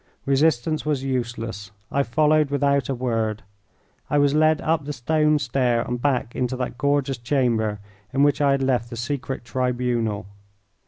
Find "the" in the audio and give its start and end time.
4.85-4.93, 8.89-8.97